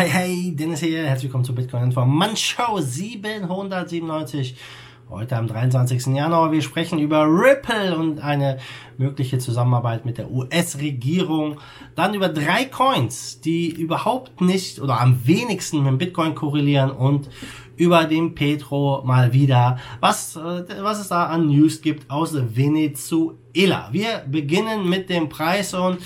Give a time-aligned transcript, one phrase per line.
[0.00, 1.04] Hey, hey, Dennis hier.
[1.04, 4.56] Herzlich willkommen zu Bitcoin Information Show 797.
[5.10, 6.06] Heute am 23.
[6.16, 6.52] Januar.
[6.52, 8.56] Wir sprechen über Ripple und eine
[8.96, 11.60] mögliche Zusammenarbeit mit der US-Regierung.
[11.96, 17.28] Dann über drei Coins, die überhaupt nicht oder am wenigsten mit Bitcoin korrelieren und
[17.80, 23.88] über den Petro mal wieder, was, äh, was es da an News gibt aus Venezuela.
[23.90, 25.98] Wir beginnen mit dem Preis und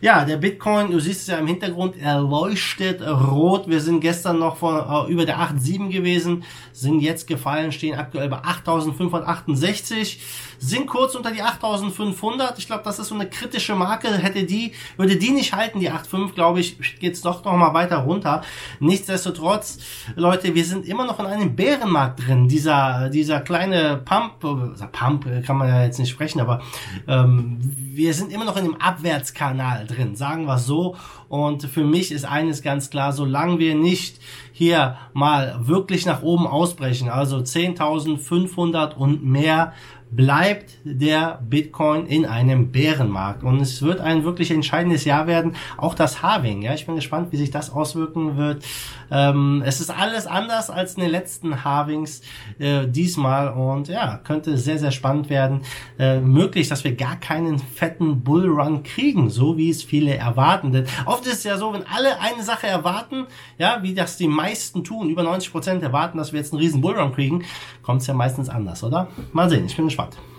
[0.00, 3.68] ja, der Bitcoin, du siehst es ja im Hintergrund, er leuchtet rot.
[3.68, 8.28] Wir sind gestern noch von äh, über der 8,7 gewesen, sind jetzt gefallen, stehen aktuell
[8.28, 10.18] bei 8.568,
[10.58, 12.58] sind kurz unter die 8.500.
[12.58, 14.08] Ich glaube, das ist so eine kritische Marke.
[14.08, 17.98] Hätte die, würde die nicht halten, die 8,5, glaube ich, geht's doch noch mal weiter
[17.98, 18.42] runter.
[18.78, 19.78] Nichtsdestotrotz,
[20.14, 22.46] Leute, wir sind immer noch in einem Bärenmarkt drin.
[22.46, 26.60] Dieser, dieser kleine Pump, äh, Pump kann man ja jetzt nicht sprechen, aber
[27.08, 27.58] ähm,
[27.98, 30.94] wir sind immer noch in dem Abwärtskanal drin, sagen wir so.
[31.28, 34.20] Und für mich ist eines ganz klar, solange wir nicht
[34.52, 39.72] hier mal wirklich nach oben ausbrechen, also 10.500 und mehr,
[40.10, 43.42] bleibt der Bitcoin in einem Bärenmarkt.
[43.42, 45.54] Und es wird ein wirklich entscheidendes Jahr werden.
[45.76, 46.62] Auch das Halving.
[46.62, 48.64] Ja, ich bin gespannt, wie sich das auswirken wird.
[49.10, 52.22] Ähm, es ist alles anders als in den letzten Halvings
[52.58, 53.48] äh, diesmal.
[53.48, 55.60] Und ja, könnte sehr, sehr spannend werden.
[55.98, 60.72] Äh, möglich, dass wir gar keinen fetten Bullrun kriegen, so wie es viele erwarten.
[60.72, 63.26] Denn oft ist es ja so, wenn alle eine Sache erwarten,
[63.58, 66.80] ja, wie das die meisten tun, über 90 Prozent erwarten, dass wir jetzt einen riesen
[66.80, 67.44] Bullrun kriegen,
[67.82, 69.08] kommt es ja meistens anders, oder?
[69.32, 70.37] Mal sehen, ich bin gespannt gespannt.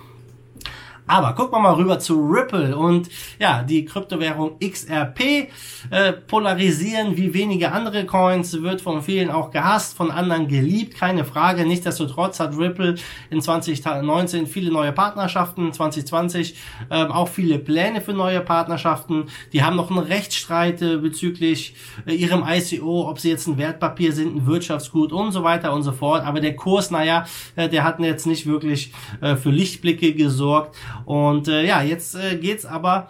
[1.09, 5.49] Aber gucken wir mal rüber zu Ripple und ja, die Kryptowährung XRP
[5.89, 11.25] äh, polarisieren wie wenige andere Coins, wird von vielen auch gehasst, von anderen geliebt, keine
[11.25, 11.65] Frage.
[11.65, 12.93] Nichtsdestotrotz hat Ripple
[13.31, 16.55] in 2019 viele neue Partnerschaften, 2020
[16.91, 19.25] äh, auch viele Pläne für neue Partnerschaften.
[19.51, 21.73] Die haben noch einen Rechtsstreit äh, bezüglich
[22.05, 25.81] äh, ihrem ICO, ob sie jetzt ein Wertpapier sind, ein Wirtschaftsgut und so weiter und
[25.81, 26.23] so fort.
[26.23, 30.75] Aber der Kurs, naja, äh, der hat jetzt nicht wirklich äh, für Lichtblicke gesorgt.
[31.05, 33.09] Und äh, ja, jetzt äh, geht's aber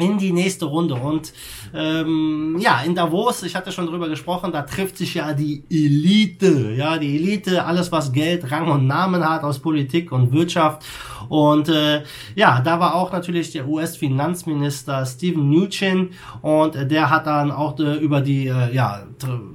[0.00, 0.94] in die nächste Runde.
[0.94, 1.32] Und
[1.74, 6.72] ähm, ja, in Davos, ich hatte schon drüber gesprochen, da trifft sich ja die Elite.
[6.76, 10.84] Ja, die Elite, alles was Geld, Rang und Namen hat aus Politik und Wirtschaft.
[11.28, 12.02] Und äh,
[12.34, 16.10] ja, da war auch natürlich der US-Finanzminister Steven Mnuchin
[16.42, 19.04] und äh, der hat dann auch äh, über die äh, ja,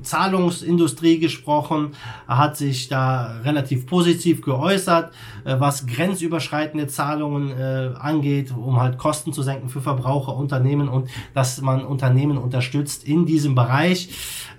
[0.01, 1.91] Zahlungsindustrie gesprochen,
[2.27, 5.11] hat sich da relativ positiv geäußert,
[5.43, 11.09] äh, was grenzüberschreitende Zahlungen äh, angeht, um halt Kosten zu senken für Verbraucher, Unternehmen und
[11.33, 14.09] dass man Unternehmen unterstützt in diesem Bereich.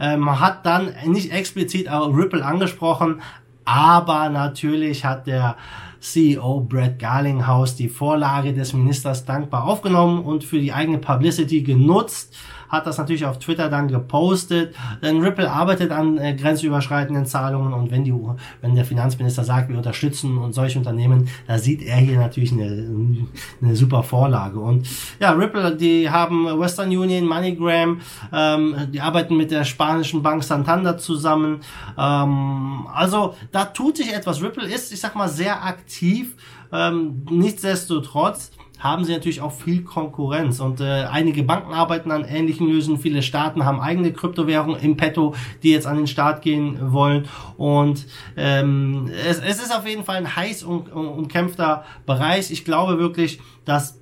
[0.00, 3.20] Äh, man hat dann nicht explizit auch Ripple angesprochen,
[3.64, 5.56] aber natürlich hat der
[6.00, 12.36] CEO Brad Garlinghouse die Vorlage des Ministers dankbar aufgenommen und für die eigene Publicity genutzt
[12.68, 14.74] hat das natürlich auf Twitter dann gepostet.
[15.02, 18.14] Denn Ripple arbeitet an äh, grenzüberschreitenden Zahlungen und wenn die,
[18.60, 23.26] wenn der Finanzminister sagt, wir unterstützen und solche Unternehmen, da sieht er hier natürlich eine,
[23.62, 24.58] eine super Vorlage.
[24.58, 24.86] Und
[25.20, 28.00] ja, Ripple, die haben Western Union, MoneyGram,
[28.32, 31.60] ähm, die arbeiten mit der spanischen Bank Santander zusammen.
[31.98, 34.42] Ähm, also da tut sich etwas.
[34.42, 36.36] Ripple ist, ich sag mal, sehr aktiv.
[36.72, 40.60] Ähm, nichtsdestotrotz haben sie natürlich auch viel Konkurrenz.
[40.60, 45.34] Und äh, einige Banken arbeiten an ähnlichen Lösungen, viele Staaten haben eigene Kryptowährungen im Petto,
[45.62, 47.28] die jetzt an den Start gehen wollen.
[47.56, 48.06] Und
[48.36, 52.50] ähm, es, es ist auf jeden Fall ein heiß und umkämpfter Bereich.
[52.50, 53.98] Ich glaube wirklich, dass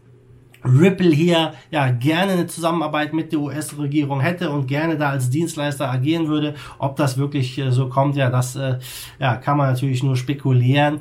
[0.65, 5.91] Ripple hier ja gerne eine Zusammenarbeit mit der US-Regierung hätte und gerne da als Dienstleister
[5.91, 6.55] agieren würde.
[6.79, 8.79] Ob das wirklich äh, so kommt, ja, das äh,
[9.19, 11.01] ja, kann man natürlich nur spekulieren.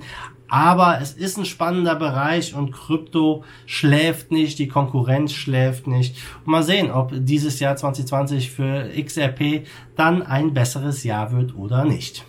[0.50, 6.16] Aber es ist ein spannender Bereich und Krypto schläft nicht, die Konkurrenz schläft nicht.
[6.46, 9.66] Und mal sehen, ob dieses Jahr 2020 für XRP
[9.96, 12.26] dann ein besseres Jahr wird oder nicht.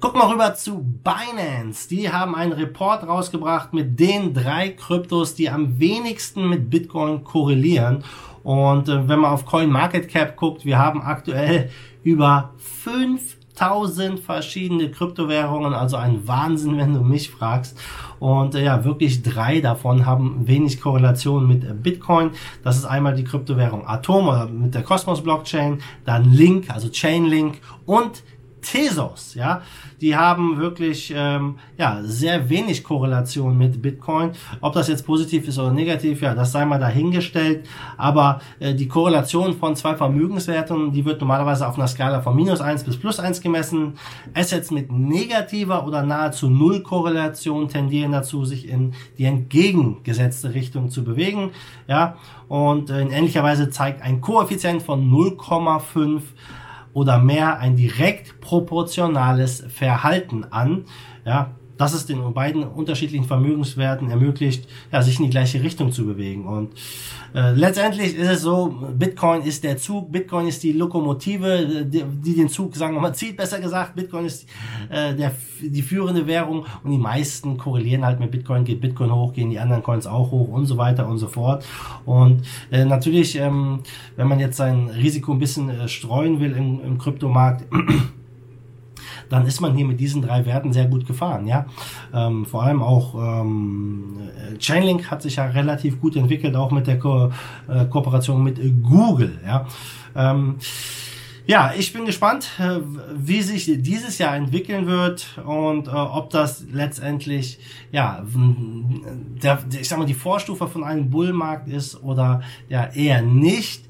[0.00, 1.88] Guck mal rüber zu Binance.
[1.88, 8.04] Die haben einen Report rausgebracht mit den drei Kryptos, die am wenigsten mit Bitcoin korrelieren.
[8.44, 11.70] Und äh, wenn man auf CoinMarketCap guckt, wir haben aktuell
[12.04, 17.76] über fünf 1000 verschiedene Kryptowährungen, also ein Wahnsinn, wenn du mich fragst.
[18.20, 22.30] Und äh, ja, wirklich drei davon haben wenig Korrelation mit äh, Bitcoin.
[22.62, 27.58] Das ist einmal die Kryptowährung Atom oder mit der Cosmos Blockchain, dann Link, also Chainlink
[27.84, 28.22] und
[28.60, 29.62] Tezos, ja,
[30.00, 34.32] die haben wirklich ähm, ja sehr wenig Korrelation mit Bitcoin.
[34.60, 37.66] Ob das jetzt positiv ist oder negativ, ja, das sei mal dahingestellt.
[37.96, 42.60] Aber äh, die Korrelation von zwei Vermögenswerten, die wird normalerweise auf einer Skala von minus
[42.60, 43.94] eins bis plus eins gemessen.
[44.34, 51.04] Assets mit negativer oder nahezu null Korrelation tendieren dazu, sich in die entgegengesetzte Richtung zu
[51.04, 51.50] bewegen.
[51.86, 52.16] Ja,
[52.48, 56.22] und äh, in ähnlicher Weise zeigt ein Koeffizient von 0,5
[56.98, 60.84] oder mehr ein direkt proportionales Verhalten an.
[61.24, 66.04] Ja, das es den beiden unterschiedlichen Vermögenswerten ermöglicht, ja, sich in die gleiche Richtung zu
[66.04, 66.44] bewegen.
[66.44, 66.72] Und
[67.34, 72.34] äh, letztendlich ist es so, Bitcoin ist der Zug, Bitcoin ist die Lokomotive, die, die
[72.34, 73.94] den Zug, sagen wir mal, zieht, besser gesagt.
[73.94, 74.46] Bitcoin ist
[74.90, 79.32] äh, der, die führende Währung und die meisten korrelieren halt mit Bitcoin, geht Bitcoin hoch,
[79.32, 81.64] gehen die anderen Coins auch hoch und so weiter und so fort.
[82.04, 83.80] Und äh, natürlich, ähm,
[84.16, 87.64] wenn man jetzt sein Risiko ein bisschen äh, streuen will im, im Kryptomarkt,
[89.28, 91.46] dann ist man hier mit diesen drei Werten sehr gut gefahren.
[91.46, 91.66] Ja,
[92.14, 94.20] ähm, vor allem auch ähm,
[94.58, 97.30] Chainlink hat sich ja relativ gut entwickelt, auch mit der Ko
[97.68, 99.38] äh, Kooperation mit Google.
[99.44, 99.66] Ja.
[100.14, 100.56] Ähm,
[101.48, 102.80] ja, ich bin gespannt, äh,
[103.16, 107.58] wie sich dieses Jahr entwickeln wird und äh, ob das letztendlich,
[107.90, 108.22] ja,
[109.42, 113.88] der, ich sag mal, die Vorstufe von einem Bullmarkt ist oder ja eher nicht.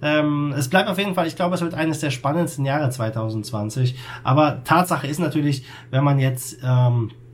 [0.00, 3.96] Ähm, es bleibt auf jeden Fall, ich glaube, es wird eines der spannendsten Jahre 2020.
[4.22, 7.27] Aber Tatsache ist natürlich, wenn man jetzt ähm, äh,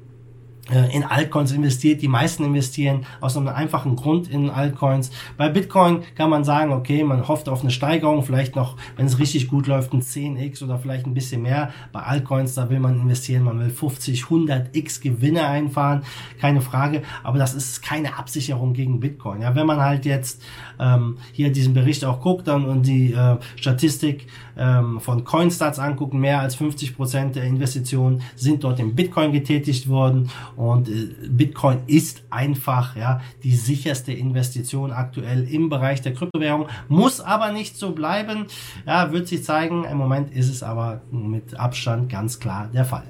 [0.93, 2.01] in Altcoins investiert.
[2.01, 5.11] Die meisten investieren aus einem einfachen Grund in Altcoins.
[5.37, 9.19] Bei Bitcoin kann man sagen, okay, man hofft auf eine Steigerung, vielleicht noch, wenn es
[9.19, 11.71] richtig gut läuft, ein 10x oder vielleicht ein bisschen mehr.
[11.93, 16.03] Bei Altcoins, da will man investieren, man will 50, 100x Gewinne einfahren,
[16.41, 17.03] keine Frage.
[17.23, 19.43] Aber das ist keine Absicherung gegen Bitcoin.
[19.43, 20.43] Ja, wenn man halt jetzt
[20.81, 26.21] ähm, hier diesen Bericht auch guckt dann und die äh, Statistik ähm, von Coinstarts angucken,
[26.21, 31.81] mehr als 50 Prozent der Investitionen sind dort in Bitcoin getätigt worden und äh, Bitcoin
[31.87, 37.93] ist einfach ja die sicherste Investition aktuell im Bereich der Kryptowährung, muss aber nicht so
[37.93, 38.47] bleiben.
[38.87, 39.85] Ja, wird sich zeigen.
[39.85, 43.05] Im Moment ist es aber mit Abstand ganz klar der Fall.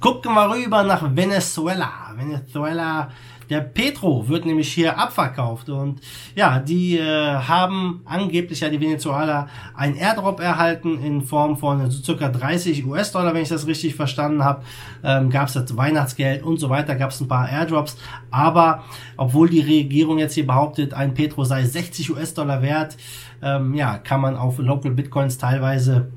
[0.00, 2.12] Gucken wir rüber nach Venezuela.
[2.14, 3.10] Venezuela
[3.50, 6.00] der Petro wird nämlich hier abverkauft und
[6.34, 12.02] ja, die äh, haben angeblich ja die Venezuela ein Airdrop erhalten in Form von so
[12.02, 14.62] circa 30 US-Dollar, wenn ich das richtig verstanden habe.
[15.02, 17.96] Ähm, gab es das Weihnachtsgeld und so weiter, gab es ein paar Airdrops.
[18.30, 18.84] Aber
[19.16, 22.96] obwohl die Regierung jetzt hier behauptet, ein Petro sei 60 US-Dollar wert,
[23.42, 26.10] ähm, ja, kann man auf Local Bitcoins teilweise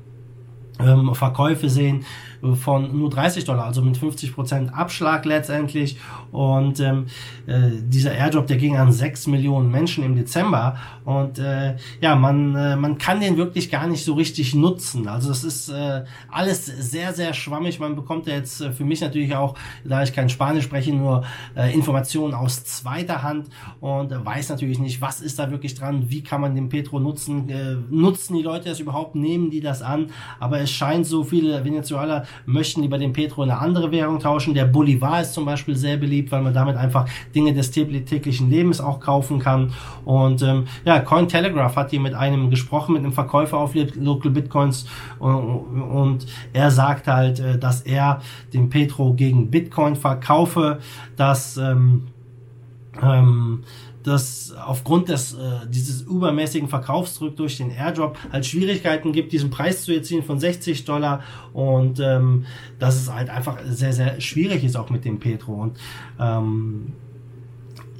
[0.80, 2.04] ähm, Verkäufe sehen
[2.54, 5.98] von nur 30 Dollar, also mit 50 Prozent Abschlag letztendlich.
[6.30, 7.06] Und ähm,
[7.46, 10.76] äh, dieser Airdrop, der ging an 6 Millionen Menschen im Dezember.
[11.04, 15.08] Und äh, ja, man, äh, man kann den wirklich gar nicht so richtig nutzen.
[15.08, 17.80] Also das ist äh, alles sehr, sehr schwammig.
[17.80, 21.24] Man bekommt ja jetzt äh, für mich natürlich auch, da ich kein Spanisch spreche, nur
[21.56, 23.48] äh, Informationen aus zweiter Hand
[23.80, 27.00] und äh, weiß natürlich nicht, was ist da wirklich dran, wie kann man den Petro
[27.00, 30.10] nutzen, äh, nutzen die Leute das überhaupt, nehmen die das an.
[30.38, 34.54] Aber es scheint so viele Venezuela möchten lieber den Petro in eine andere Währung tauschen.
[34.54, 38.80] Der Bolivar ist zum Beispiel sehr beliebt, weil man damit einfach Dinge des täglichen Lebens
[38.80, 39.72] auch kaufen kann.
[40.04, 44.86] Und ähm, ja, Cointelegraph hat hier mit einem gesprochen, mit einem Verkäufer auf Local Bitcoins
[45.18, 48.20] und, und er sagt halt, äh, dass er
[48.52, 50.78] den Petro gegen Bitcoin verkaufe,
[51.16, 52.08] dass ähm,
[53.02, 53.64] ähm,
[54.08, 59.84] dass aufgrund des, äh, dieses übermäßigen Verkaufsdruck durch den Airdrop halt Schwierigkeiten gibt, diesen Preis
[59.84, 61.22] zu erzielen von 60 Dollar
[61.52, 62.46] und ähm,
[62.78, 65.78] dass es halt einfach sehr, sehr schwierig ist auch mit dem Petro und
[66.18, 66.92] ähm,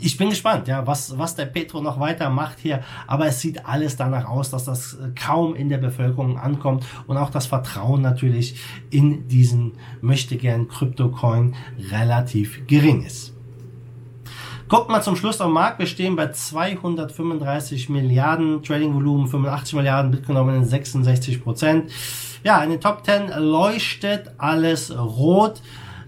[0.00, 2.84] ich bin gespannt, ja, was, was der Petro noch weiter macht hier.
[3.06, 7.30] Aber es sieht alles danach aus, dass das kaum in der Bevölkerung ankommt und auch
[7.30, 8.60] das Vertrauen natürlich
[8.90, 11.54] in diesen möchte gern Kryptocoin
[11.90, 13.34] relativ gering ist.
[14.68, 15.78] Guckt mal zum Schluss am Markt.
[15.78, 21.90] Wir stehen bei 235 Milliarden Trading-Volumen, 85 Milliarden, Bitcoin in 66 Prozent.
[22.44, 25.62] Ja, in den Top 10 leuchtet alles rot.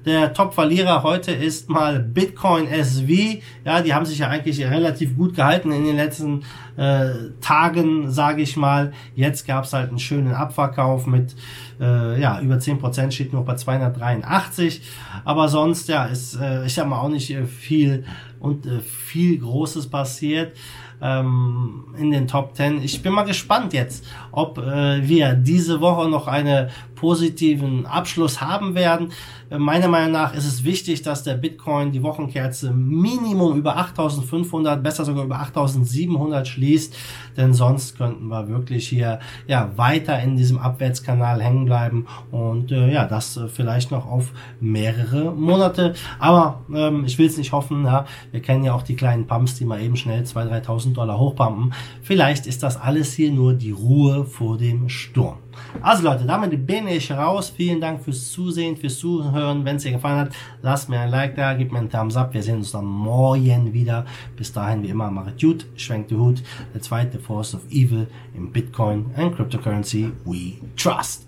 [0.05, 3.40] Der Top-Verlierer heute ist mal Bitcoin SV.
[3.64, 6.45] Ja, die haben sich ja eigentlich relativ gut gehalten in den letzten
[6.76, 7.11] äh,
[7.43, 8.93] Tagen, sage ich mal.
[9.14, 11.35] Jetzt gab es halt einen schönen Abverkauf mit
[11.81, 14.81] äh, ja über 10% steht noch bei 283.
[15.25, 18.05] Aber sonst ja ist äh, ich habe mal auch nicht äh, viel
[18.40, 20.56] und äh, viel Großes passiert.
[21.02, 22.83] Ähm, in den Top 10.
[22.83, 28.75] Ich bin mal gespannt jetzt, ob äh, wir diese Woche noch einen positiven Abschluss haben
[28.75, 29.12] werden.
[29.50, 34.83] Äh, meiner Meinung nach ist es wichtig, dass der Bitcoin die Wochenkerze Minimum über 8500,
[34.83, 36.97] besser sogar über 8700 schließt,
[37.37, 42.92] denn sonst könnten wir wirklich hier ja weiter in diesem Abwärtskanal hängen bleiben und äh,
[42.92, 45.95] ja, das äh, vielleicht noch auf mehrere Monate.
[46.19, 49.54] Aber ähm, ich will es nicht hoffen, ja, wir kennen ja auch die kleinen Pumps,
[49.54, 51.73] die mal eben schnell 2.000, 3.000 1000 Dollar hochpumpen.
[52.02, 55.38] Vielleicht ist das alles hier nur die Ruhe vor dem Sturm.
[55.82, 57.52] Also Leute, damit bin ich raus.
[57.54, 59.64] Vielen Dank fürs Zusehen, fürs Zuhören.
[59.64, 60.32] Wenn es dir gefallen hat,
[60.62, 62.35] lasst mir ein Like da, gebt mir einen Thumbs up.
[62.35, 64.04] Wir sehen uns dann morgen wieder.
[64.37, 66.42] Bis dahin, wie immer, macht gut, schwenkt die Hut.
[66.75, 71.26] Der zweite force of evil im Bitcoin and cryptocurrency we trust.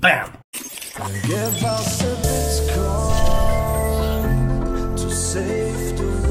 [0.00, 0.30] Bam!
[1.22, 3.26] Give us a Bitcoin
[4.96, 6.25] to save the world.